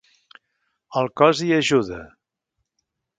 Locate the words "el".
1.01-1.11